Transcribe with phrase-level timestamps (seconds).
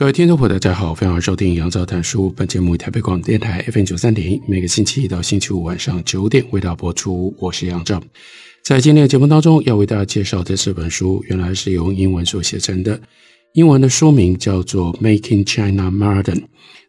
[0.00, 2.30] 各位听众朋友，大家好，欢迎收听杨照谈书。
[2.30, 7.36] 本节目台北广电台 FM 九三点一，每个星期一到星期五晚上九点为大家播出。
[7.38, 8.02] 我是杨照，
[8.64, 12.98] 在今天的节目当中，要为大家介绍的这本书，原来是用英文所写成的。
[13.52, 16.22] 英文的书名叫做《Making China Modern》。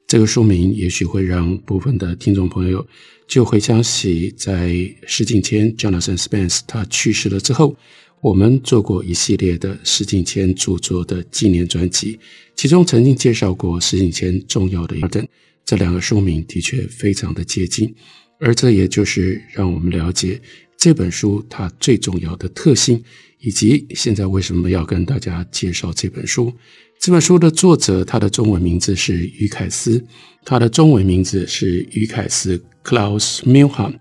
[0.07, 2.87] 这个书名也许会让部分的听众朋友
[3.27, 4.73] 就回想起，在
[5.05, 7.75] 施景谦 Jonathan Spence 他去世了之后。
[8.21, 12.19] 我们做过一系列的施景谦著作的纪念专辑，
[12.55, 15.27] 其中曾经介绍过施景谦重要的一本，
[15.65, 17.91] 这两个书名的确非常的接近，
[18.39, 20.39] 而这也就是让我们了解
[20.77, 23.03] 这本书它最重要的特性，
[23.39, 26.53] 以及现在为什么要跟大家介绍这本书。
[26.99, 30.03] 这本书的作者，他的中文名字是余凯思，
[30.45, 33.95] 他的中文名字是余凯思 Klaus Milham。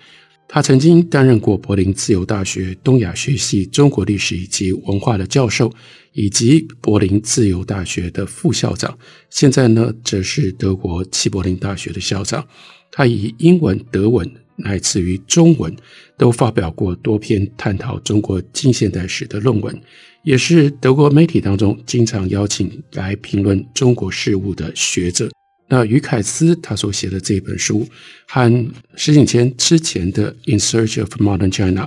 [0.53, 5.73] 他曾经担任过柏林自由大学东亚学系中国历史以及文化的教授，
[6.13, 8.99] 以及柏林自由大学的副校长。
[9.31, 12.45] 现在呢，则是德国齐柏林大学的校长。
[12.91, 15.73] 他以英文、德文乃至于中文
[16.19, 19.81] 都发表过多篇探讨中国近现代史的论文，
[20.25, 25.31] 也是德国媒体当中经常邀请来评论中国事务的学者。
[25.71, 27.87] 那余凯思他所写的这本书，
[28.27, 31.87] 和石景谦之前的《In Search of Modern China》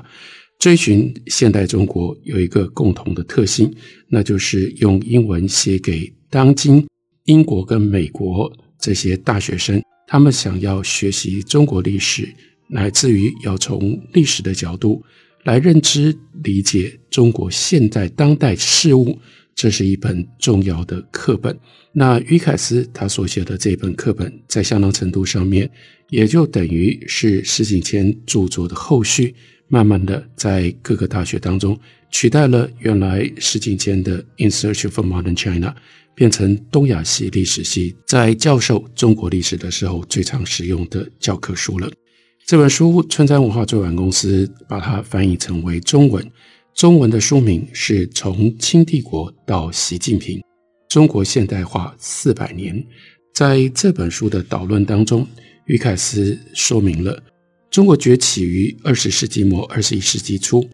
[0.57, 3.75] 追寻现代中国有一个共同的特性，
[4.07, 6.87] 那就是用英文写给当今
[7.25, 8.49] 英国跟美国
[8.79, 12.33] 这些大学生，他们想要学习中国历史，
[12.69, 15.03] 乃至于要从历史的角度
[15.43, 19.19] 来认知理解中国现在当代事物。
[19.55, 21.55] 这是一本重要的课本。
[21.95, 25.69] 那于凯思他所写的这本课本，在相当程度上面，
[26.09, 29.35] 也就等于是石景谦著作的后续，
[29.67, 35.69] 慢慢的在各个大学当中取代了原来石景谦的《In Search of Modern China》，
[36.15, 41.91] 变成东亚系历史系在教授中国历史的时候最常使用的教科书了。
[42.47, 46.27] 这本书，春山文化出版公司把它翻译成为中文。
[46.73, 50.41] 中文的书名是从清帝国到习近平：
[50.93, 52.85] 中国现代化四百年。
[53.33, 55.27] 在这本书的导论当中，
[55.65, 57.19] 于凯思说明了
[57.71, 60.69] 中国崛起于二十世纪末二十一世纪初，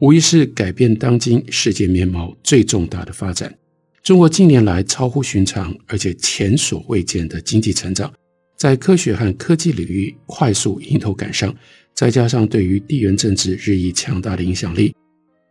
[0.00, 3.56] 无疑是改变当今世界面貌最重大的发展。
[4.02, 8.12] 中国近年来超乎寻常而且前所未见的经济成长，
[8.58, 11.54] 在科学和科技领域快速迎头赶上，
[11.94, 14.92] 再加上对于地缘政治日益强大的影响力。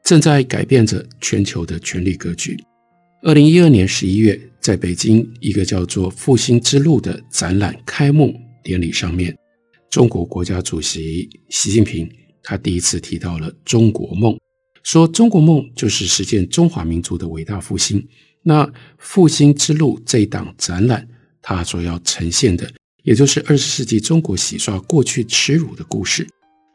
[0.03, 2.57] 正在改变着全球的权力格局。
[3.23, 9.37] 二零一二年十一月，在北京一个叫做“复兴之路”的展览开幕典礼上面，
[9.91, 12.09] 中国国家主席习近平
[12.41, 14.35] 他第一次提到了中国梦，
[14.81, 18.03] 说中国梦就是实现中华民族的伟大复兴。
[18.41, 18.67] 那
[18.97, 21.07] “复兴之路”这一档展览，
[21.43, 22.67] 它所要呈现的，
[23.03, 26.27] 也就是二十世纪中国洗刷过去耻辱的故事。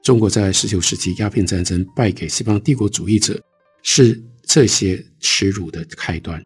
[0.04, 3.42] 中国在十九世纪鸦片战争败给西方帝国主义者，
[3.82, 6.42] 是这些耻辱的开端。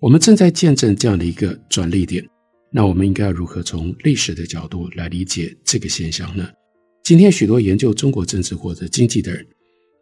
[0.00, 2.22] 我们正在见证这样的一个转捩点。
[2.70, 6.46] 那我们应该要如何从历史的角度来理解这个现象呢？
[7.04, 9.46] 今天许多研究中国政治或者经济的人，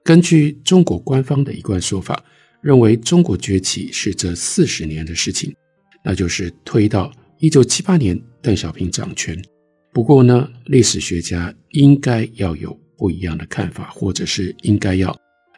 [0.03, 2.25] 根据中国官方的一贯说法，
[2.63, 5.55] 认为中国崛起是这四十年的事情，
[6.05, 9.41] 那就是推到一九七八年邓小平掌权。
[9.93, 12.77] 不过呢，历史学家应该要有。
[12.95, 15.13] 不一样的看法，或者是应该要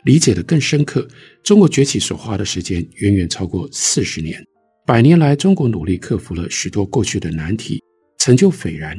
[0.04, 1.06] 理解的更深刻。
[1.42, 4.42] 中国崛起所花的时间远远超过四十年，
[4.86, 7.82] 百年来中国努力克服了许多过去的难题，
[8.18, 8.98] 成就斐然。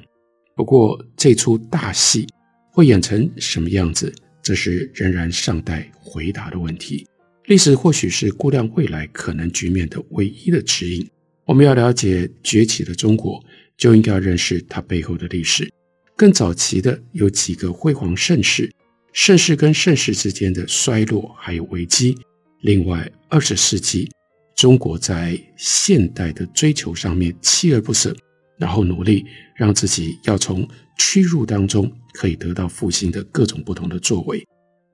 [0.56, 2.28] 不过这出大戏
[2.72, 7.08] 会演成什么样子，这是仍然尚待回答的问题。
[7.46, 11.08] 历史或许是估量未来可能局面的唯一的指引。
[11.46, 13.40] 我们要了解崛起的中国，
[13.78, 15.69] 就应该要认识它背后的历史。
[16.16, 18.72] 更早期的有几个辉煌盛世，
[19.15, 22.17] 盛世跟盛世之间的衰落还有危机。
[22.63, 24.12] 另外，二十世纪
[24.57, 28.13] 中国在现代的追求上面锲而不舍，
[28.59, 29.25] 然后努力
[29.56, 30.67] 让自己要从
[30.97, 34.45] 屈辱当中可以得到复兴的各种不同的作为。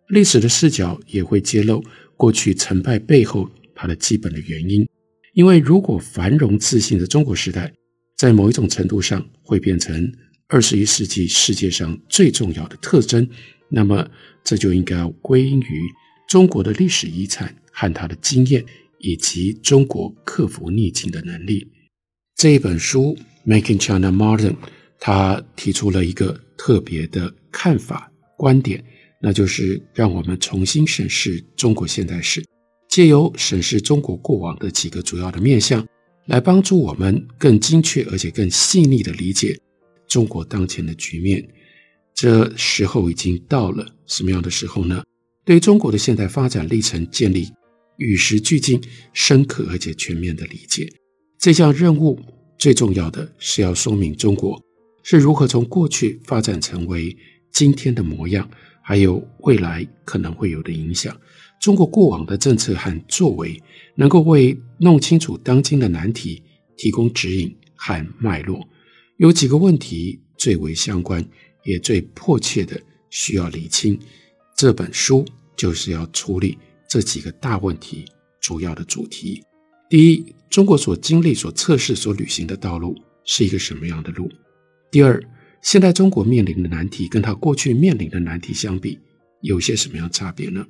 [0.10, 1.84] 历史的视角也会揭露
[2.16, 4.88] 过去成败背后它的基本的原因。
[5.34, 7.74] 因为如果繁荣自信的中国时代，
[8.18, 10.14] 在某一种程度上会变成
[10.48, 13.28] 二十一世纪世界上最重要的特征，
[13.72, 14.08] 那么
[14.44, 15.82] 这就应该归因于
[16.28, 18.64] 中国的历史遗产和它的经验，
[19.00, 21.66] 以及中国克服逆境的能力。
[22.36, 23.18] 这一本书
[23.50, 24.52] 《Making China Modern》，
[25.00, 28.84] 他提出了一个特别的看法观点，
[29.22, 32.44] 那就是让我们重新审视中国现代史。
[32.90, 35.88] 借由审视中国过往的几个主要的面向，
[36.26, 39.58] 来帮助我们更精确而且更细腻地理解
[40.08, 41.48] 中国当前的局面。
[42.14, 45.04] 这时候已经到了，什么样的时候呢？
[45.44, 47.50] 对中国的现代发展历程建立
[47.98, 48.80] 与时俱进、
[49.12, 50.88] 深刻而且全面的理解。
[51.40, 52.20] 这项任务
[52.58, 54.62] 最重要的是要说明中国
[55.02, 57.18] 是如何从过去发展成为
[57.52, 58.48] 今天的模样，
[58.84, 61.20] 还有未来可能会有的影响。
[61.60, 63.60] 中国过往的政策和作为，
[63.96, 66.44] 能够为弄清楚当今的难题
[66.78, 68.68] 提供指引和脉络。
[69.18, 71.24] 有几个问题最为相关，
[71.64, 74.00] 也最迫切的需要理清。
[74.56, 75.26] 这本书
[75.56, 78.06] 就是要处理这几个大问题
[78.40, 79.44] 主要的主题。
[79.90, 84.32] 第一，中国所经历、所测试、所履行的道路是一个什么样的路？
[84.90, 85.22] 第二，
[85.62, 88.98] 现在中国面临的难题跟他过去面临的难题相比，
[89.42, 90.66] 有些什么样差别呢？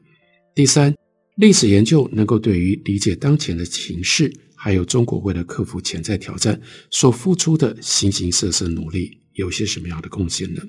[0.55, 0.95] 第三，
[1.35, 6.59] 历史研究能够对于理解当前的情势，还有中国为了克服潜在挑战
[6.89, 10.61] 所付出的形形色色努力，有些什么样的贡献呢？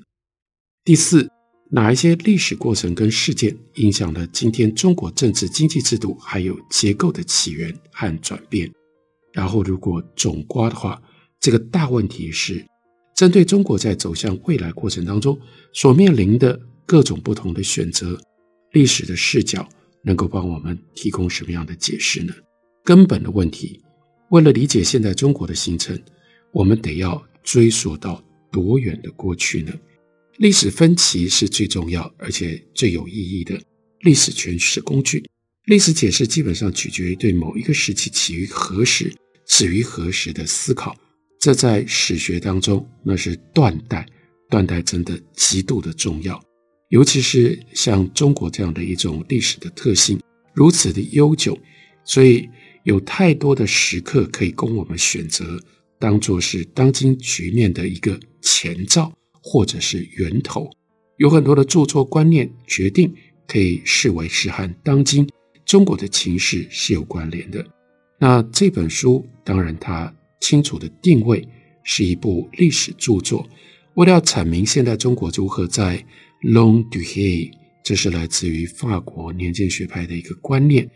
[0.85, 1.31] 第四，
[1.69, 8.69] 哪一些历史过程跟事件影响了今天中国政治经济制度还有结构的起源和转变？
[9.31, 11.01] 然后，如果总瓜的话，
[11.39, 12.65] 这个大问题是
[13.15, 15.39] 针对中国在走向未来过程当中
[15.71, 18.19] 所面临的各种不同的选择。
[18.73, 19.65] 历史的视角
[20.03, 22.33] 能够帮我们提供什么样的解释呢？
[22.83, 23.79] 根本的问题，
[24.31, 25.97] 为了理解现在中国的形成，
[26.51, 28.21] 我们得要追溯到
[28.51, 29.71] 多远的过去呢？
[30.37, 33.61] 历史分歧是最重要而且最有意义的
[34.01, 35.23] 历史诠释工具。
[35.65, 39.13] 历史解释基本上取决于对某一个时期起于何时、
[39.45, 40.95] 止于何时的思考。
[41.39, 44.05] 这在史学当中那是断代，
[44.49, 46.43] 断代真的极度的重要。
[46.89, 50.19] 尤其是像中国这样的一种历史的特性
[50.53, 51.57] 如此的悠久，
[52.03, 52.49] 所以
[52.83, 55.59] 有太多的时刻可以供我们选择，
[55.99, 59.11] 当做是当今局面的一个前兆
[59.43, 60.69] 或者是源头。
[61.17, 63.13] 有很多的著作观念决定
[63.45, 65.29] 可以视为是和当今
[65.65, 67.63] 中国的情势是有关联的。
[68.19, 71.47] 那这本书当然它清楚的定位
[71.83, 73.47] 是一部历史著作，
[73.95, 76.03] 为了要阐明现代中国如何在
[76.41, 77.51] Longue durée，
[77.83, 80.89] 这是来自于法国年鉴学派的一个观念，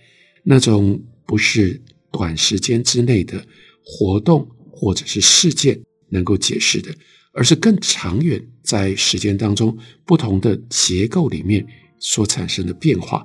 [0.44, 3.46] 那种不是短时间之内的
[3.84, 5.80] 活动或者是事件
[6.10, 6.94] 能够解释的，
[7.38, 11.64] 而是更长远在时间当中不同的结构里面
[12.00, 13.24] 所产生的变化。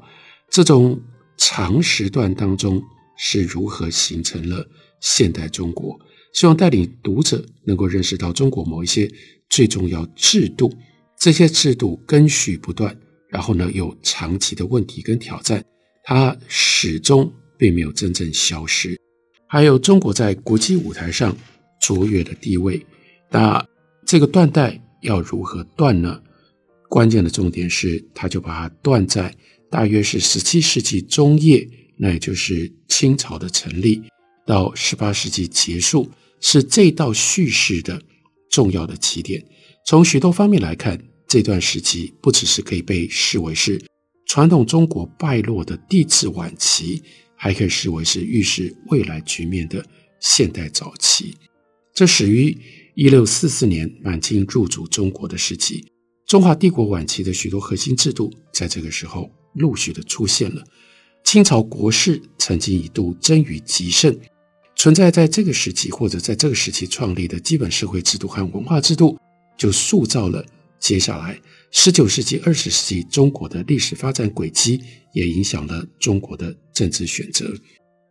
[0.50, 1.00] 这种
[1.38, 2.80] 长时段当中
[3.16, 4.68] 是如何形成了
[5.00, 5.98] 现代中国？
[6.34, 9.10] 希望带领读者能够认识到中国某一些
[9.48, 10.70] 最重要制度。
[11.18, 12.94] 这些制度根续不断，
[13.30, 15.64] 然后呢，有长期的问题跟挑战，
[16.02, 19.00] 它始终并没有真正消失。
[19.48, 21.34] 还有中国在国际舞台上
[21.80, 22.84] 卓越的地位，
[23.30, 23.64] 那
[24.12, 26.20] 这个断代要如何断呢？
[26.90, 29.34] 关键的重点是，它就把它断在
[29.70, 31.66] 大约是十七世纪中叶，
[31.96, 34.02] 那也就是清朝的成立
[34.46, 36.10] 到十八世纪结束，
[36.42, 38.02] 是这道叙事的
[38.50, 39.42] 重要的起点。
[39.86, 41.02] 从许多方面来看。
[41.26, 43.80] 这段时期不只是可以被视为是
[44.26, 47.02] 传统中国败落的帝制晚期，
[47.34, 49.82] 还可以视为是预示未来局面的
[50.20, 51.34] 现代早期。
[51.94, 52.54] 这始于
[52.94, 55.82] 一六四四年满清入主中国的时期，
[56.26, 60.62] 中华帝国晚期的许多核心制度在这个时候陆续的出现了。
[61.24, 64.14] 清朝国势曾经一度臻于极盛，
[64.76, 69.18] 存在在这个时期或者在这个时期创立的基本社会制度和文化制度，
[69.56, 70.44] 就塑造了。
[70.78, 74.78] 接下来，十九世纪、二十世纪中国的历史发展轨迹
[75.14, 77.50] 也影响了中国的政治选择。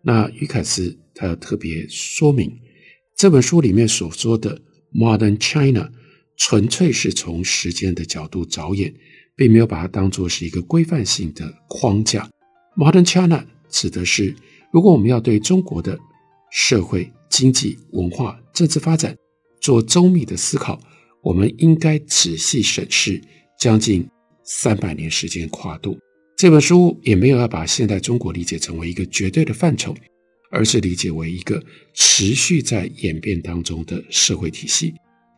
[0.02, 2.52] 那于凯斯他要特别说明，
[3.16, 4.60] 这本书里面所说的
[4.94, 5.90] “Modern China”
[6.38, 8.94] 纯粹是从时间的角度着眼，
[9.36, 12.30] 并没有把它当作是一个规范性的框架。
[12.76, 14.36] Modern China 指的是，
[14.72, 15.98] 如果我们要对中国的
[16.52, 19.16] 社会、经济、文化、政治发展
[19.60, 20.80] 做周密的思考。
[21.24, 23.22] 我们应该仔细审视
[23.60, 24.10] 将近
[24.44, 25.96] 三百年时间跨度，
[26.36, 29.94] 这本书也没有要把现代中国理解成为一个绝对的范畴，
[30.52, 34.94] 而是理解为一个持续在演变当中的社会体系。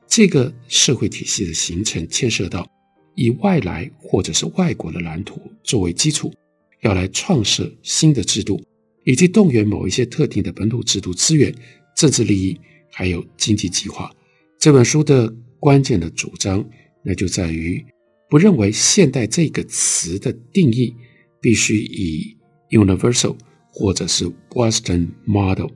[0.08, 2.70] 这个社会体系的形成牵涉到
[3.15, 6.34] 以外来或者是外国的蓝图作为基础，
[6.82, 8.62] 要来创设新的制度，
[9.05, 11.53] 以及动员某一些特定的本土制度资源、
[11.96, 12.60] 政治利益，
[12.91, 14.12] 还有经济计划。
[14.60, 16.67] 这本书的关键的主张，
[17.03, 17.84] 那就在于。
[18.29, 20.91] 不认为“现代”这个词的定义
[21.39, 22.36] 必须以
[22.72, 23.36] universal
[23.74, 25.72] 或者是 Western model，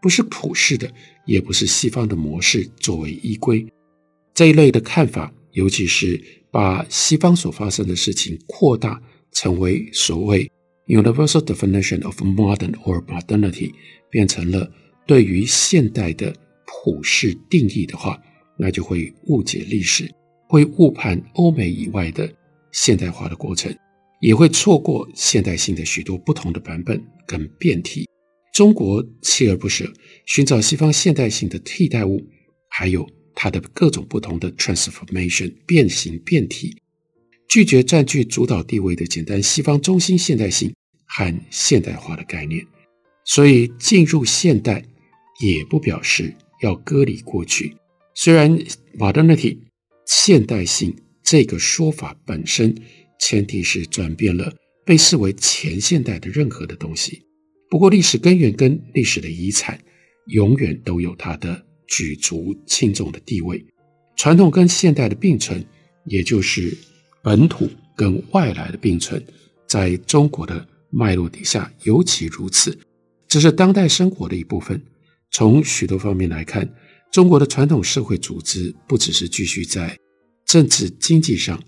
[0.00, 0.90] 不是普世的，
[1.26, 3.66] 也不是西方的模式作为依归。
[4.32, 9.02] 这一类的看法，尤其是把西方所发生的事情扩大
[9.32, 10.50] 成为所谓
[10.86, 13.72] universal definition of modern or modernity，
[14.08, 14.70] 变成了
[15.06, 18.16] 对于现代的普世定义的话，
[18.56, 20.08] 那就会误解历史。
[20.48, 22.28] 会误判欧美以外的
[22.72, 23.72] 现代化的过程，
[24.20, 28.08] 也会错过现代性的许多不同的版本跟变体。
[28.52, 29.92] 中国锲而不舍
[30.26, 32.24] 寻找西方现代性的替代物，
[32.68, 36.76] 还有它的各种不同的 transformation 变形变体，
[37.48, 40.72] 拒绝占据主导地位的简单西方中心现代性
[41.06, 42.64] 和现代化的概念。
[43.24, 44.84] 所以进入现代
[45.40, 47.76] 也不表示要割离过去。
[48.14, 48.58] 虽然
[48.96, 49.58] modernity。
[50.12, 52.74] 现代性这个说法本身，
[53.20, 54.52] 前提是转变了
[54.84, 57.22] 被视为前现代的任何的东西。
[57.70, 59.78] 不过，历史根源跟历史的遗产，
[60.26, 63.64] 永远都有它的举足轻重的地位。
[64.16, 65.64] 传统跟现代的并存，
[66.06, 66.76] 也就是
[67.22, 69.24] 本土跟外来的并存，
[69.68, 72.76] 在中国的脉络底下尤其如此。
[73.28, 74.82] 这是当代生活的一部分。
[75.30, 76.68] 从许多方面来看。
[77.12, 79.98] 中国的传统社会组织不只是继续在
[80.46, 81.60] 政治经济上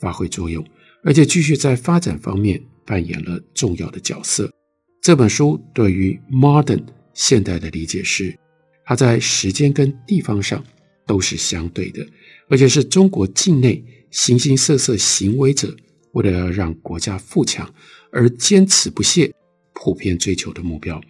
[0.00, 0.66] 发挥作用，
[1.06, 4.52] 而且继续在发展方面扮演了重要的角色。
[5.00, 6.82] 这本书对于 modern
[7.14, 8.36] 现代的理解是，
[8.84, 10.64] 它在时间跟地方上
[11.06, 12.04] 都是相对的，
[12.48, 15.72] 而且是中国境内形形色色行为者
[16.14, 17.72] 为了要让国家富强
[18.10, 19.32] 而坚持不懈、
[19.74, 21.00] 普遍追求的目标，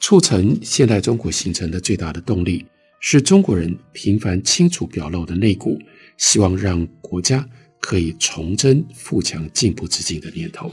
[0.00, 2.66] 促成现代中国形成的最大的动力。
[3.02, 5.78] 是中国人频繁清楚表露的内骨，
[6.18, 7.48] 希望让国家
[7.80, 10.70] 可以重振富强进步之境的念头。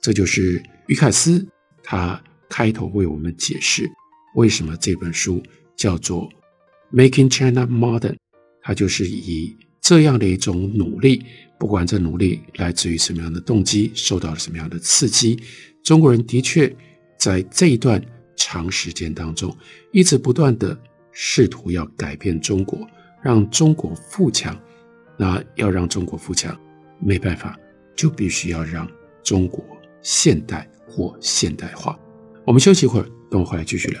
[0.00, 1.46] 这就是于凯斯
[1.82, 3.90] 他开头为我们解释
[4.36, 5.42] 为什么这本书
[5.76, 6.28] 叫做
[6.94, 8.12] 《Making China Modern》，
[8.62, 11.24] 他就是以这样的一种努力，
[11.58, 15.42] 不管这努力来自于什么样的动机，受到了什么样的刺激，
[15.82, 16.74] 中国人的确
[17.18, 18.04] 在这一段
[18.36, 19.56] 长时间当中，
[19.92, 20.78] 一直不断的。
[21.14, 22.88] 试图要改变中国，
[23.22, 24.58] 让中国富强，
[25.16, 26.58] 那要让中国富强，
[26.98, 27.58] 没办法，
[27.94, 28.88] 就必须要让
[29.22, 29.64] 中国
[30.02, 31.98] 现代或现代化。
[32.44, 34.00] 我们休息一会儿，等我回来继续聊。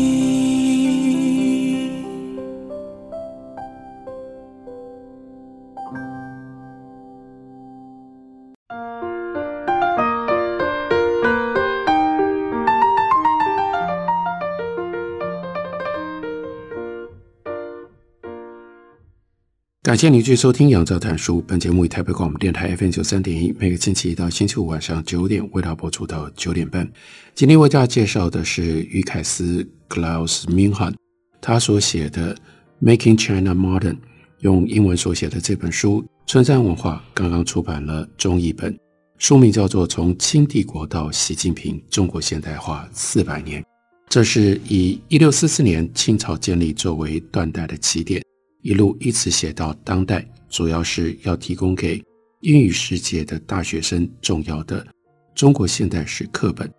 [19.91, 21.41] 感谢您继续收听《杨照谈书》。
[21.45, 26.89] 本节目以台北广播电台 FM 九三点一，每个星期一到星期五晚上九点为大家播出到九点半。
[27.35, 30.93] 今天为大家介绍的是于凯斯 Klaus Meinhardt
[31.41, 32.33] 他所写的
[32.81, 33.95] 《Making China Modern》，
[34.39, 38.73] 用英文所写的这本书，春山文化刚刚出版了中译本，
[39.17, 43.61] 书名叫做《从清帝国到习近平：中国现代化四百年》。
[44.07, 48.23] 这是以一六四四年清朝建立作为断代的起点。
[48.61, 52.01] 一路一直写到当代，主要是要提供给
[52.41, 54.85] 英语世界的大学生重要的
[55.33, 56.71] 中国现代史课本。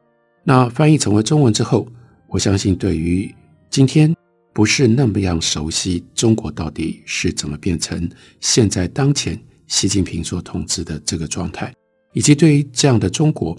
[0.45, 1.87] 那翻译成为中文之后，
[2.29, 3.33] 我相信对于
[3.71, 4.15] 今天
[4.53, 8.09] 不是那么样熟悉中国到底是怎么变成
[8.41, 11.73] 现在当前习近平所统治的这个状态，
[12.13, 13.57] 以及对于这样的中国，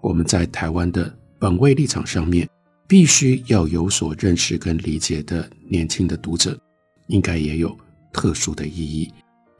[0.00, 2.48] 我们在台湾的本位立场上面
[2.86, 6.58] 必须要有所认识跟理解的年轻的读者。
[7.08, 7.76] 应该也有
[8.12, 9.12] 特殊的意义。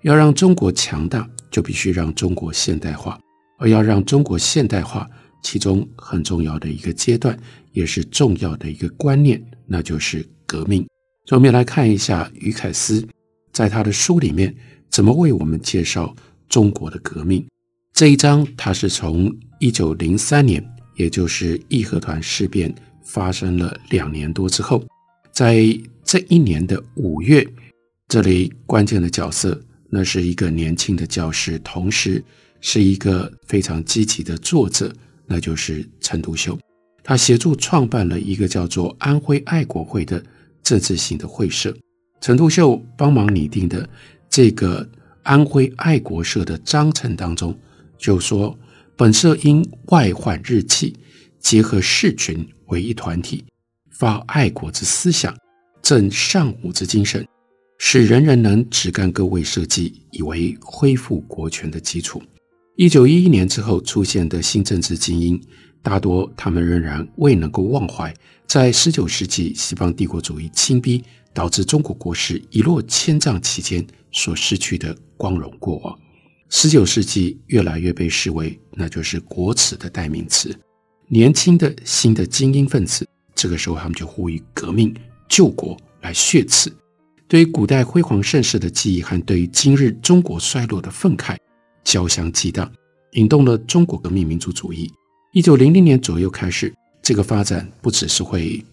[0.02, 3.18] 要让中国强大，就必须让中国现代化；
[3.58, 5.08] 而要让中国现代化，
[5.42, 7.36] 其中很重要的一个阶段，
[7.72, 10.86] 也是重要的一个观念，那就是革命。
[11.24, 13.04] 所以我们来看一下于凯斯
[13.52, 14.54] 在他的书里面
[14.88, 16.14] 怎么为我们介绍
[16.48, 17.44] 中国的革命。
[17.92, 22.72] 这一章，他是从一九零三年，也就是义和团事变
[23.02, 24.84] 发生了两年多之后，
[25.32, 25.66] 在
[26.06, 27.44] 这一年的五月，
[28.06, 29.60] 这里关键的角色，
[29.90, 32.24] 那是一个年轻的教师，同时
[32.60, 34.94] 是一个非常积极的作者，
[35.26, 36.56] 那就是陈独秀。
[37.02, 40.24] 他协助创办了一个叫做安徽爱国会的
[40.62, 41.76] 政治性的会社。
[42.20, 43.88] 陈独秀帮忙拟定的
[44.30, 44.88] 这个
[45.24, 47.58] 安徽爱国社的章程当中，
[47.98, 48.56] 就说
[48.96, 50.96] 本社因外患日气，
[51.40, 53.44] 结合士群为一团体，
[53.90, 55.36] 发爱国之思想。
[55.86, 57.24] 振尚武之精神，
[57.78, 62.20] 使人人能只干各位社稷，以为恢复国权的基础。
[62.74, 65.40] 一九一一年之后出现的新政治精英，
[65.84, 68.12] 大多他们仍然未能够忘怀
[68.48, 75.96] 在十九世纪西方帝国主义侵逼，导致中国国势一落千丈期间所失去的光荣过往。
[76.50, 80.52] 十九世纪越来越被视为那就是国耻的代名词。
[81.06, 84.92] 年轻的新的精英分子，这个时候他们就呼吁革命。
[85.28, 86.72] 救国来血耻，
[87.28, 91.36] 对于古代辉煌盛世的记忆和对于今日中国衰落的愤慨
[91.84, 92.70] 交相激荡，
[93.12, 94.90] 引动了中国革命民族主义。
[95.32, 98.64] 一九零零年左右开始，这个发展不只是会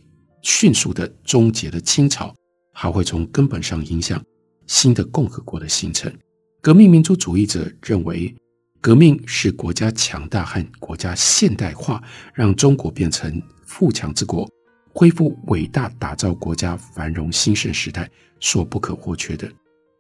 [0.42, 2.34] 迅速地终结了清朝，
[2.74, 4.24] 还会从根本上影响
[4.68, 6.14] 新的共和国的形成。
[6.62, 8.34] 革命民族主义者认为，
[8.80, 12.02] 革命是国家强大和国家现代化，
[12.34, 14.50] 让中国变成富强之国。
[14.94, 19.52] 恢复伟大，打造国家繁荣兴盛时代所不可或缺的。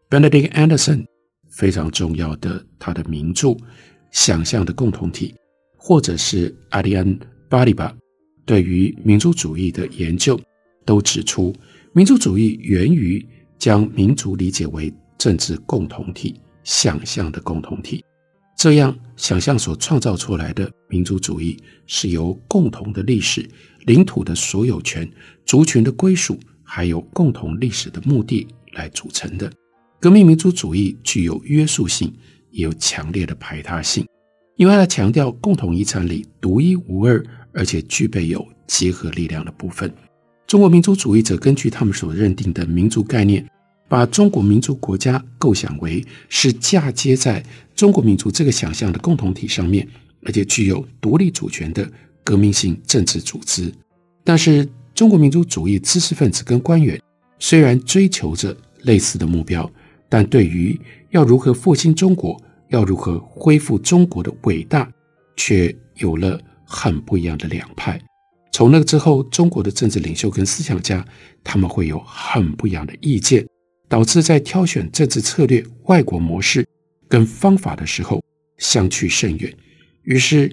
[0.09, 1.05] Benedict Anderson
[1.49, 3.47] 非常重要的他的名著
[4.11, 5.33] 《想象的共同体》，
[5.75, 7.17] 或者是 Adrian
[7.49, 7.91] Balibar
[8.45, 10.39] 对于民族主义的研究，
[10.85, 11.51] 都指出，
[11.93, 13.27] 民族主义源于
[13.57, 18.05] 将民族理解为政治共同体、想象的共同体。
[18.55, 23.49] 这样想象所创造出来的民族主义，是由共同的历史。
[23.85, 25.09] 领土的所有权、
[25.45, 29.51] 族群的归属，还有共同历史的目的来组成的。
[29.99, 32.13] 革命民族主义具有约束性，
[32.51, 34.05] 也有强烈的排他性，
[34.57, 39.93] 因为它强调共同遗产里独一无二，而且具备有结合力量的部分。
[40.45, 43.47] 中国民族主义者根据他们所认定的民族概念，
[43.87, 47.43] 把中国民族国家构想为是嫁接在
[47.73, 49.87] 中国民族这个想象的共同体上面，
[50.23, 51.89] 而且具有独立主权的。
[52.23, 53.71] 革命性政治组织，
[54.23, 56.99] 但是中国民族主义知识分子跟官员
[57.39, 59.69] 虽然追求着类似的目标，
[60.07, 64.89] 但对于要如何复兴中国，要如何恢复中国的伟大，
[65.35, 67.99] 却有了很不一样的两派。
[68.51, 71.05] 从那之后，中国的政治领袖跟思想家
[71.43, 73.45] 他们会有很不一样的意见，
[73.89, 76.65] 导致在挑选政治策略、外国模式
[77.09, 78.23] 跟方法的时候
[78.57, 79.53] 相去甚远。
[80.03, 80.51] 于是。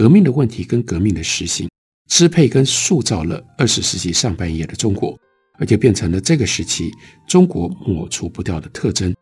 [0.00, 1.68] 革命的问题跟革命的实行，
[2.08, 5.14] 支配跟塑造了二十世纪上半叶的中国，
[5.58, 6.90] 而且变成了这个时期
[7.28, 9.14] 中国抹除不掉的特征。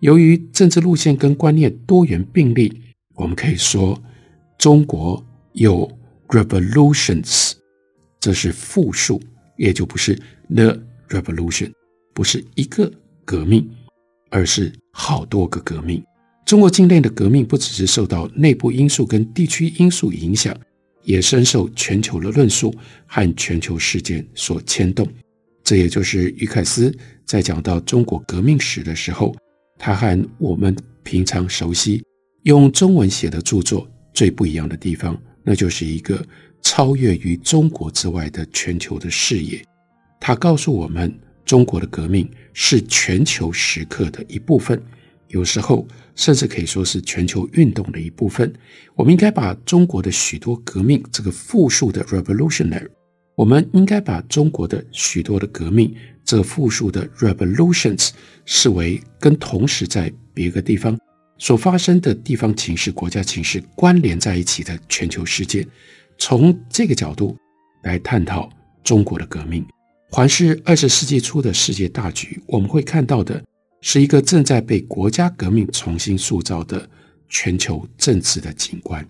[0.00, 2.82] 由于政治路线跟观念多元并立，
[3.14, 3.96] 我们可以说
[4.58, 5.88] 中国有
[6.26, 7.52] revolutions，
[8.18, 9.22] 这是复数，
[9.56, 10.76] 也就不是 the
[11.10, 11.70] revolution，
[12.12, 12.92] 不是一个
[13.24, 13.70] 革命，
[14.30, 16.02] 而是好多个革命。
[16.48, 20.58] 中国境内的革命不只是受到内部因素跟地区因素影响，
[21.02, 25.06] 也深受全球的论述和全球事件所牵动。
[25.62, 26.90] 这也就是于凯斯
[27.26, 29.36] 在讲到中国革命史的时候，
[29.78, 32.02] 他和我们平常熟悉
[32.44, 36.26] 用中文写的著作最不一样的地方，那就是一个
[36.62, 39.62] 超越于中国之外的全球的视野。
[40.18, 44.82] 他告诉我们，中国的革命是全球时刻的一部分，
[45.28, 48.52] 有时候甚至可以说是全球运动的一部分。
[48.94, 52.88] 我们应该把中国的许多革命这个复数的 revolutionary，
[53.34, 58.10] 我们应该把中国的许多的革命这复数的 revolutions
[58.44, 60.98] 视为跟同时在别个地方
[61.38, 65.66] 所发生的地方情势、国家情势关联在一起的全球事件。
[66.18, 67.36] 从这个角度
[67.84, 68.50] 来探讨
[68.82, 69.64] 中国的革命。
[70.10, 73.44] 环视二十世纪初的世界大局，我们会看到的
[73.80, 76.88] 是一个正在被国家革命重新塑造的
[77.28, 79.06] 全球政治的景观。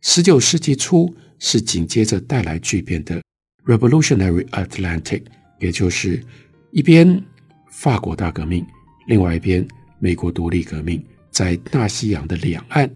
[0.00, 3.22] 十九世纪初是紧接着带来巨变的
[3.64, 5.22] Revolutionary Atlantic，
[5.58, 6.22] 也就是
[6.70, 7.22] 一边
[7.70, 8.64] 法国大革命，
[9.06, 9.66] 另外一边
[9.98, 12.90] 美国独立革命，在大西洋的两岸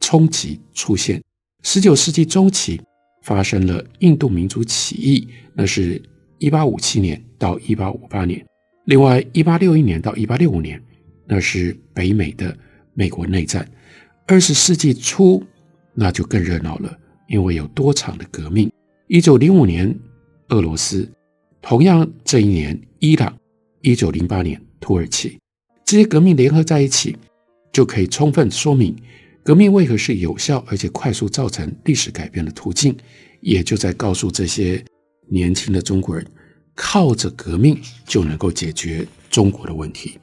[0.00, 1.22] 冲击出现。
[1.62, 2.80] 十九世纪中期
[3.22, 6.02] 发生了印度民族起义，那是。
[6.38, 8.46] 一八五七年到一八五八年，
[8.86, 10.80] 另外一八六一年到一八六五年，
[11.26, 12.56] 那是北美的
[12.94, 13.68] 美国内战。
[14.26, 15.42] 二十世纪初，
[15.92, 16.96] 那就更热闹了，
[17.28, 18.70] 因为有多场的革命。
[19.08, 19.92] 一九零五年，
[20.50, 21.04] 俄罗斯；
[21.60, 23.28] 同样这一年，伊朗；
[23.82, 25.36] 一九零八年，土耳其。
[25.84, 27.16] 这些革命联合在一起，
[27.72, 28.94] 就可以充分说明
[29.42, 32.96] 革命为何是有效而且快速造成历史改变的途径，
[33.40, 34.84] 也就在告诉这些。
[35.28, 36.24] 年轻的中国人
[36.76, 40.18] 靠着革命就能够解决中国的问题。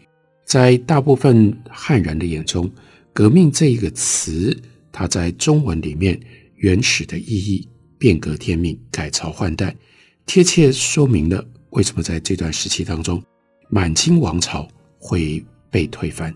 [0.46, 2.72] 在大部分汉人的眼中
[3.12, 4.58] ，“革命”这一个词，
[4.92, 6.18] 它在中文里面
[6.56, 9.76] 原始的意义变革天命、改朝换代，
[10.26, 13.22] 贴切说明了为什么在这段时期当中，
[13.70, 14.68] 满清王朝
[15.00, 16.34] 会被推翻。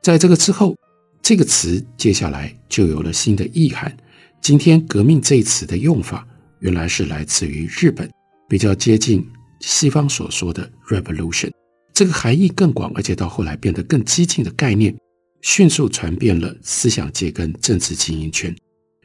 [0.00, 0.74] 在这个之后，
[1.20, 3.94] 这个词接下来就有了新的意涵。
[4.40, 6.26] 今天“革命”这一词的用法。
[6.60, 8.10] 原来是来自于日本，
[8.46, 9.26] 比较接近
[9.60, 11.50] 西方所说的 revolution，
[11.92, 14.94] 这个含义更广，而且到后来变得更激进的概念，
[15.42, 18.54] 迅速传遍了思想界跟政治精英圈。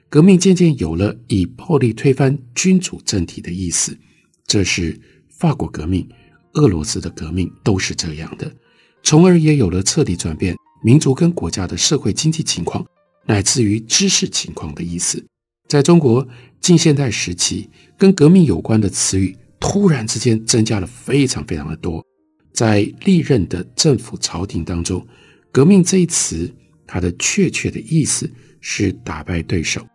[0.10, 3.98] 革命渐渐有了以暴力推翻君主政体的意思，
[4.48, 4.98] 这是
[5.30, 6.08] 法国革命、
[6.54, 8.50] 俄罗斯的革命都是这样的，
[9.04, 12.86] 从而也有了彻底转变民族跟国家的社会经济情况，
[13.26, 15.22] 乃至于知识情况的意思。
[15.68, 16.26] 在中国
[16.62, 22.04] 近现代时期，跟革命有关的词语突然之间增加了非常非常的多。
[22.54, 25.06] 在历任的政府朝廷当中
[25.52, 26.50] ，“革命”这一词，
[26.88, 28.30] 它的确切的意思
[28.62, 29.86] 是打败对手，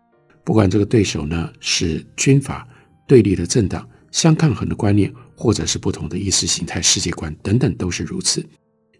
[0.44, 2.68] 不管这个对手呢是军阀、
[3.08, 8.44] 对立的政党、相抗衡的观念，或者是不同的意识形态、世界观等等，都是如此。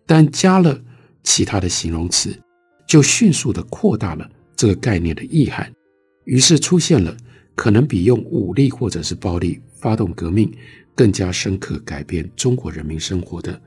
[0.07, 0.81] 但加了
[1.23, 2.35] 其他的形容词，
[2.87, 5.71] 就迅速的扩大了这个概念的意涵。
[6.25, 7.15] 于是出现了
[7.61, 10.51] 可能比用武力或者是暴力发动革命
[10.95, 13.61] 更加深刻改变中国人民生活的，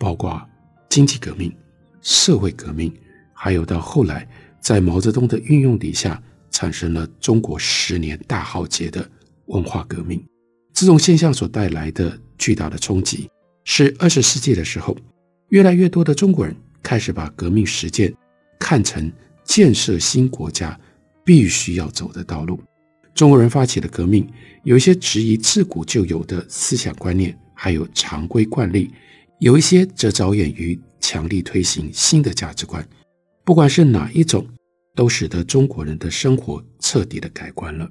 [0.00, 0.44] 包括
[0.88, 1.54] 经济革命、
[2.02, 2.92] 社会革命，
[3.32, 4.28] 还有到后来
[4.60, 9.08] 在毛泽东的运用底下产生了中国十年大浩劫的
[9.44, 10.20] 文化革命。
[10.72, 13.30] 这种现象所带来的巨大的冲击，
[13.62, 14.96] 是二十世纪的时候，
[15.50, 18.12] 越来越多的中国人开始把革命实践
[18.58, 19.08] 看成
[19.44, 20.76] 建设新国家。
[21.24, 22.60] 必须要走的道路，
[23.16, 24.28] 中国人发起的革命，
[24.62, 28.90] 有一些质疑自古就有的思想观念，还有常规惯例；
[29.40, 32.86] 有一些则着眼于强力推行新的价值观。
[33.42, 34.46] 不管是哪一种，
[34.94, 37.90] 都使得中国人的生活彻底的改观了。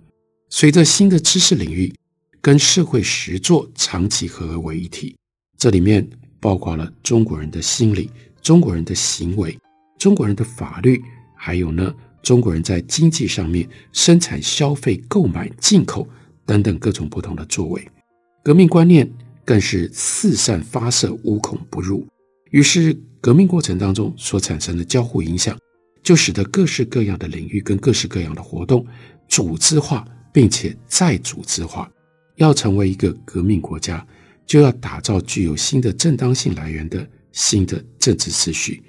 [0.52, 1.92] 随着新的知识领域
[2.40, 5.16] 跟社会实作长期合而为一体，
[5.58, 6.08] 这里面
[6.40, 8.12] 包括了中国人的心理、
[8.44, 9.58] 中国人的行为、
[9.98, 11.02] 中国人的法律，
[11.36, 11.92] 还有呢。
[12.26, 16.10] 中国人在经济上面生产、消费、购买、进口
[16.44, 17.88] 等等各种不同的作为，
[18.44, 19.08] 革命观念
[19.46, 22.04] 更是四散发射，无孔不入。
[22.50, 25.56] 于是，革命过程当中所产生的交互影响，
[26.02, 28.84] 就使得各式各样的领域跟各式各样的活动
[29.28, 31.88] 组织化，并且再组织化。
[32.38, 34.04] 要成为一个革命国家，
[34.48, 38.82] 就要打造具有新的正当性来源的新的政治秩序，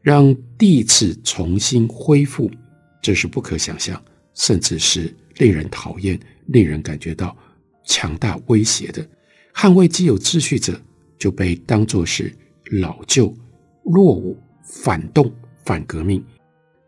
[0.00, 2.48] 让帝制重新恢复。
[3.04, 7.36] 这是不可想象，甚至是令人讨厌、令人感觉到
[7.84, 9.06] 强大威胁的。
[9.54, 10.80] 捍卫既有秩序者，
[11.18, 12.34] 就被当作是
[12.80, 13.36] 老旧、
[13.84, 15.30] 落伍、反动、
[15.66, 16.24] 反革命，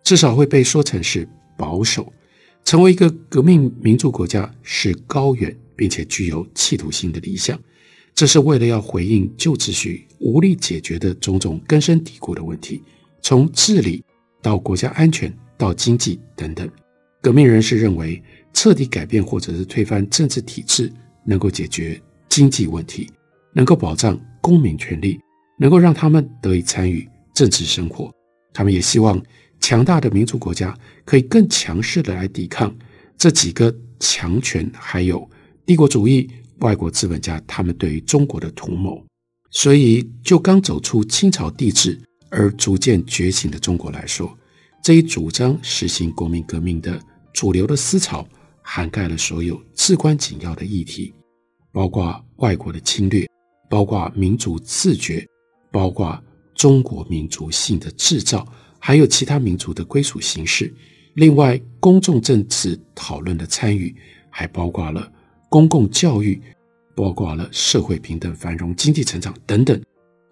[0.04, 2.10] 至少会被说成是保守。
[2.64, 7.60] 成为一个革命民主国家是高远并且具有企图心的理想。
[8.14, 12.82] 这是为了要回应旧秩序无力解决的种种根深蒂固的问题。
[13.20, 14.02] 从治理
[14.40, 16.68] 到国家安全到经济等等。
[17.22, 20.92] 革命人士认为，彻底改变或者是推翻政治体制，
[21.24, 23.10] 能够解决经济问题，
[23.52, 25.20] 能够保障公民权利，
[25.58, 28.12] 能够让他们得以参与政治生活。
[28.52, 29.20] 他们也希望
[29.60, 32.74] 强大的民族国家可以更强势的来抵抗
[33.18, 35.28] 这几个强权，还有
[35.64, 39.04] 帝国主义、外国资本家他们对于中国的图谋。
[39.50, 41.98] 所以，就刚走出清朝帝制
[42.30, 44.36] 而逐渐觉醒的中国来说，
[44.86, 46.96] 这一主张实行国民革命的。
[47.32, 48.24] 主流的思潮
[48.62, 51.12] 涵盖了所有至关紧要的议题，
[51.72, 53.28] 包括外国的侵略，
[53.68, 55.26] 包括民族自觉，
[55.72, 56.16] 包括
[56.54, 58.46] 中国民族性的制造，
[58.78, 60.72] 还有其他民族的归属形式。
[61.14, 63.92] 另外，公众政治讨论的参与，
[64.30, 65.12] 还包括了
[65.48, 66.40] 公共教育，
[66.94, 69.82] 包括了社会平等、繁荣、经济成长等等。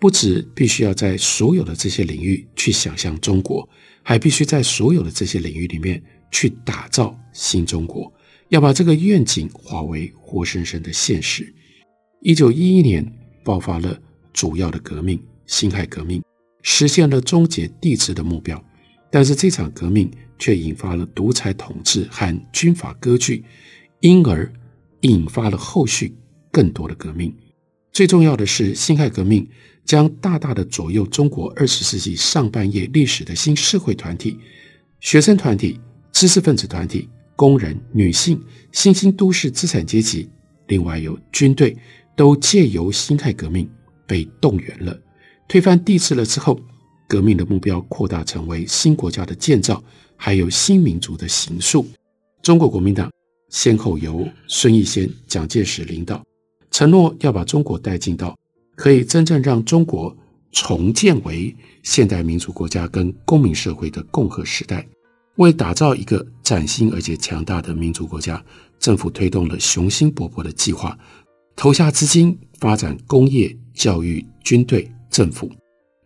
[0.00, 3.68] 不只必须要在所有的这些领域去想象中国，
[4.04, 6.00] 还必须在所有的这些领域里面。
[6.30, 8.12] 去打造新中国，
[8.48, 11.54] 要把这个愿景化为活生生的现实。
[12.22, 13.08] 一九一一年
[13.44, 13.96] 爆发了
[14.32, 16.20] 主要的革命——辛亥革命，
[16.62, 18.60] 实现了终结帝制的目标。
[19.12, 23.44] 但是这场革命却引发了独裁统治和军阀割据，
[24.00, 24.52] 因而
[25.02, 26.16] 引发了后续
[26.50, 27.32] 更多的革命。
[27.92, 29.48] 最重要的是，辛亥革命
[29.84, 34.38] 将大大的左右中国二十世纪上半叶历史的新社会团体、
[35.00, 35.80] 学生团体。
[36.16, 40.30] 知识分子团体、工人、女性、新兴都市资产阶级，
[40.68, 41.76] 另外有军队，
[42.14, 43.68] 都借由辛亥革命
[44.06, 44.96] 被动员了。
[45.48, 46.56] 推翻帝制了之后，
[47.08, 49.82] 革命的目标扩大成为新国家的建造，
[50.16, 51.84] 还有新民族的形塑。
[52.42, 53.10] 中国国民党
[53.50, 56.24] 先后由孙逸仙、蒋介石领导，
[56.70, 58.38] 承诺要把中国带进到
[58.74, 60.16] 可以真正让中国
[60.52, 64.86] 重建为现代民主国家跟公民社会的共和时代。
[65.36, 68.40] 为打造一个崭新而且强大的民族国家，
[68.78, 70.96] 政府推动了雄心勃勃的计划，
[71.56, 75.50] 投下资金发展工业、教育、军队、政府。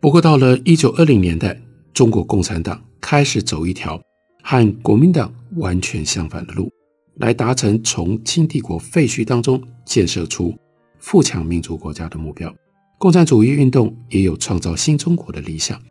[0.01, 1.61] 不过，到了一九二零年代，
[1.93, 4.01] 中国共产党开始走一条
[4.41, 6.71] 和国民党完全相反的路，
[7.17, 10.57] 来达成从清帝国废墟当中建设出
[10.99, 12.53] 富强民族国家的目标。
[12.97, 15.81] 共产主义运动也有创造新中国的理想，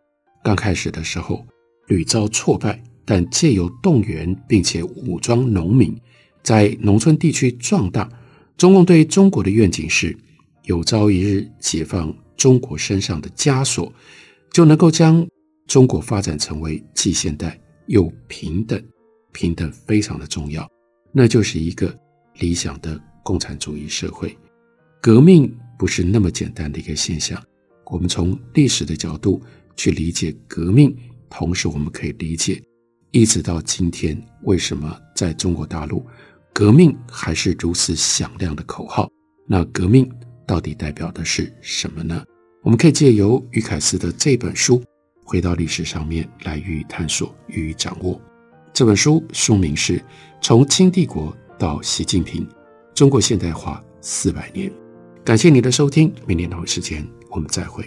[0.44, 1.44] 刚开始的时候
[1.86, 2.82] 屡遭挫败。
[3.10, 5.98] 但借由动员并且武装农民，
[6.42, 8.06] 在农村地区壮大，
[8.58, 10.14] 中共对中国的愿景是：
[10.64, 13.90] 有朝一日解放中国身上的枷锁，
[14.52, 15.26] 就能够将
[15.66, 18.78] 中国发展成为既现代又平等。
[19.32, 20.68] 平等非常的重要，
[21.10, 21.98] 那就是一个
[22.40, 24.36] 理想的共产主义社会。
[25.00, 27.40] 革命不是那么简单的一个现象，
[27.86, 29.40] 我们从历史的角度
[29.76, 30.94] 去理解革命，
[31.30, 32.60] 同时我们可以理解。
[33.12, 36.04] 一直到今天，为什么在中国大陆，
[36.52, 39.08] 革命还是如此响亮的口号？
[39.46, 40.10] 那革命
[40.44, 42.24] 到底代表的是什么呢？
[42.62, 44.82] 我们可以借由于凯斯的这本书，
[45.24, 48.20] 回到历史上面来予以探索、予以掌握。
[48.74, 49.98] 这本书书名是
[50.42, 52.46] 《从清帝国到习近平：
[52.94, 54.68] 中国现代化四百年》。
[55.28, 57.84] 感谢你的收听，明天同一时间我们再会。